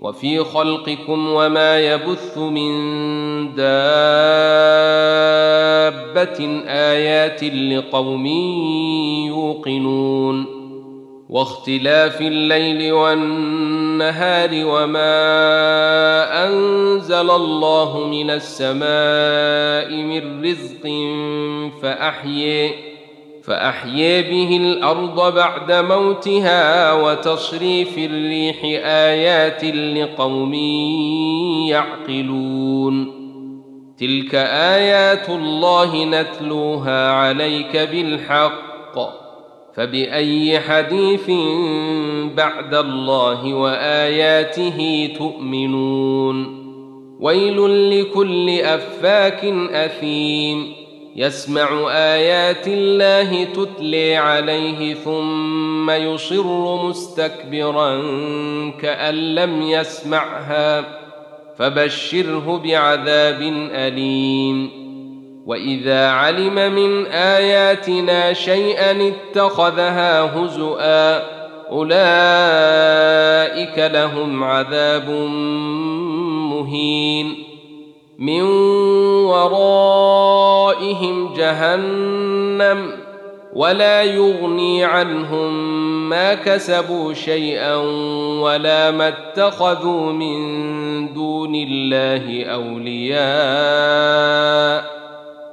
[0.00, 2.74] وفي خلقكم وما يبث من
[3.54, 3.88] دابة
[6.68, 8.26] آيات لقوم
[9.26, 10.58] يوقنون
[11.28, 15.08] واختلاف الليل والنهار وما
[16.46, 20.82] أنزل الله من السماء من رزق
[21.82, 22.70] فأحيي
[23.48, 30.54] فأحيي به الأرض بعد موتها وتصريف الريح آيات لقوم
[31.68, 33.18] يعقلون.
[33.98, 38.98] تلك آيات الله نتلوها عليك بالحق.
[39.74, 41.30] فبأي حديث
[42.36, 46.58] بعد الله وآياته تؤمنون؟
[47.20, 50.87] ويل لكل أفاك أثيم.
[51.18, 58.02] يسمع آيات الله تتلي عليه ثم يصر مستكبرا
[58.82, 60.84] كأن لم يسمعها
[61.58, 64.70] فبشره بعذاب أليم.
[65.46, 71.22] وإذا علم من آياتنا شيئا اتخذها هزؤا
[71.70, 72.98] أولئك
[73.78, 75.10] لهم عذاب
[76.50, 77.47] مهين.
[78.18, 78.42] من
[79.30, 80.14] ورائهم
[81.34, 82.92] جهنم
[83.52, 87.76] ولا يغني عنهم ما كسبوا شيئا
[88.42, 90.38] ولا ما اتخذوا من
[91.14, 93.18] دون الله أولياء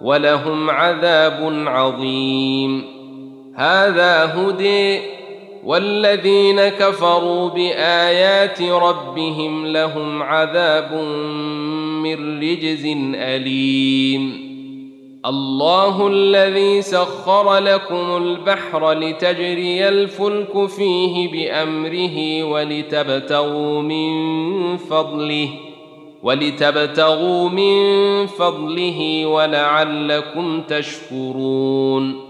[0.00, 2.84] ولهم عذاب عظيم.
[3.56, 5.00] هذا هدي
[5.64, 10.92] والذين كفروا بآيات ربهم لهم عذاب
[12.06, 12.84] من رجز
[13.14, 14.46] أليم.
[15.26, 25.48] الله الذي سخر لكم البحر لتجري الفلك فيه بأمره ولتبتغوا من فضله
[26.22, 32.26] ولتبتغوا من فضله ولعلكم تشكرون.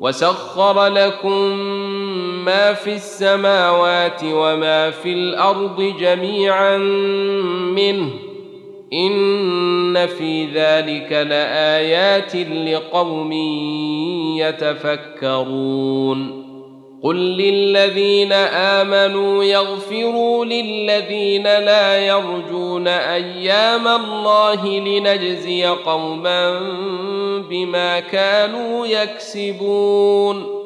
[0.00, 1.58] وسخر لكم
[2.44, 6.78] ما في السماوات وما في الأرض جميعا
[7.74, 8.25] منه
[8.92, 13.32] ان في ذلك لايات لقوم
[14.38, 16.46] يتفكرون
[17.02, 26.58] قل للذين امنوا يغفروا للذين لا يرجون أيام الله لنجزي قوما
[27.50, 30.65] بما كانوا يكسبون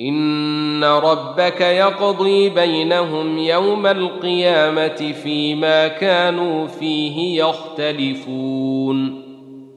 [0.00, 9.24] ان ربك يقضي بينهم يوم القيامه فيما كانوا فيه يختلفون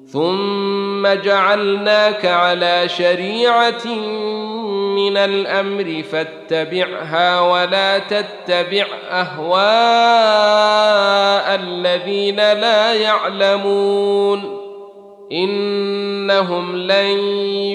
[0.08, 3.88] ثم جعلناك على شريعه
[4.96, 9.58] من الامر فاتبعها ولا تتبع اهواء
[11.56, 14.57] الذين لا يعلمون
[15.32, 17.20] إنهم لن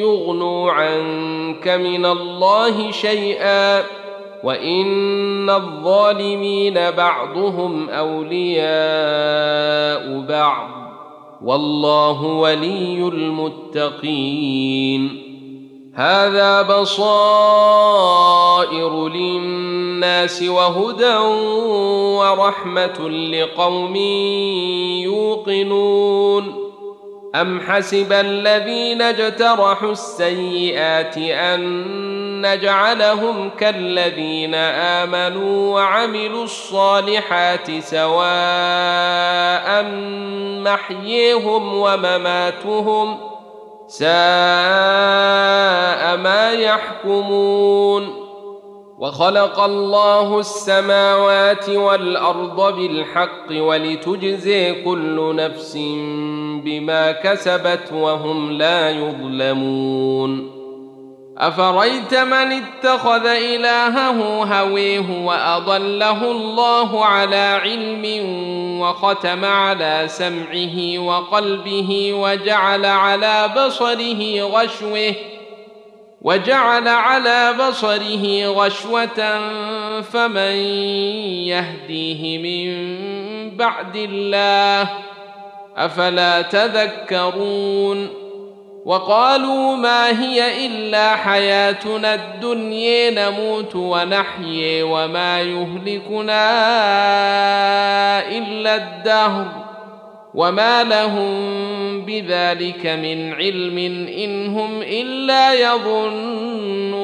[0.01, 3.85] يغنوا عنك من الله شيئا
[4.45, 8.65] وإن الظالمين بعضهم أولياء
[10.29, 10.69] بعض.
[11.45, 15.23] والله ولي المتقين.
[15.95, 17.89] هذا بصائر
[19.09, 21.17] للناس وهدى
[22.17, 23.97] ورحمة لقوم
[25.03, 26.62] يوقنون.
[27.35, 38.33] ام حسب الذين اجترحوا السيئات ان نجعلهم كالذين امنوا وعملوا الصالحات سواء
[40.63, 43.19] محييهم ومماتهم
[43.89, 44.13] ساء
[46.17, 48.22] ما يحكمون
[49.03, 55.77] وخلق الله السماوات والأرض بالحق ولتجزي كل نفس
[56.65, 60.51] بما كسبت وهم لا يظلمون.
[61.39, 68.05] أفريت من اتخذ إلهه هويه وأضله الله على علم
[68.81, 75.15] وختم على سمعه وقلبه وجعل على بصره غشوه
[76.25, 79.41] وجعل على بصره غشوة
[80.01, 80.57] فمن
[81.51, 82.71] يهديه من
[83.57, 84.89] بعد الله
[85.77, 88.09] أفلا تذكرون
[88.85, 96.49] وقالوا ما هي إلا حياتنا الدنيا نموت ونحيي وما يهلكنا
[98.29, 99.47] إلا الدهر
[100.35, 101.72] وما لهم
[102.07, 103.79] بذلك من علم
[104.09, 107.03] إن هم إلا يظنون.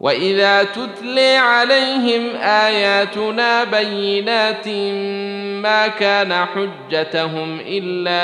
[0.00, 4.68] وإذا تتلي عليهم آياتنا بينات
[5.62, 8.22] ما كان حجتهم إلا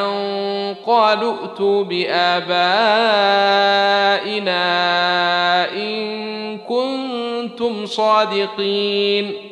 [0.00, 2.52] أن قالوا ائتوا بآبائنا
[5.74, 9.51] إن كنتم صادقين.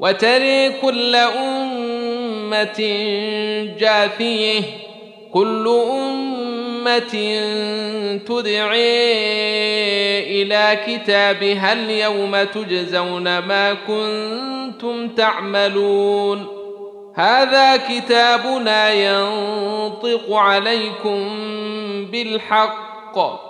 [0.00, 2.80] وتري كل أمة
[3.78, 4.62] جاثيه
[5.32, 7.14] كل أمة
[8.26, 9.00] تدعي
[10.42, 16.46] إلى كتابها اليوم تجزون ما كنتم تعملون.
[17.14, 21.28] هذا كتابنا ينطق عليكم
[22.12, 23.49] بالحق.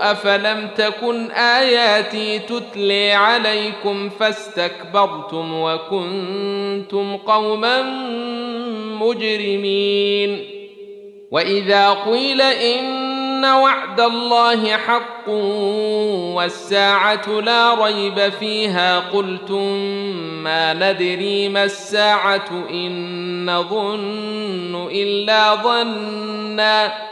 [0.00, 7.82] افلم تكن اياتي تتلي عليكم فاستكبرتم وكنتم قوما
[9.00, 10.44] مجرمين
[11.30, 15.28] واذا قيل ان وعد الله حق
[16.36, 19.76] والساعة لا ريب فيها قلتم
[20.44, 27.11] ما ندري ما الساعة ان نظن الا ظنا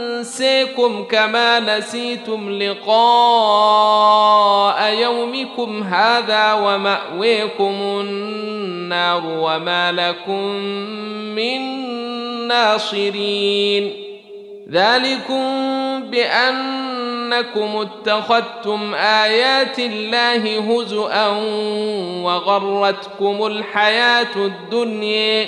[0.21, 2.93] ننسيكم كما نسيتم لقاء
[4.93, 10.45] يومكم هذا ومأويكم النار وما لكم
[11.35, 11.61] من
[12.47, 13.93] ناصرين.
[14.71, 15.43] ذلكم
[16.03, 16.81] بان
[17.31, 21.27] انكم اتخذتم آيات الله هزءا
[22.23, 25.47] وغرتكم الحياة الدنيا.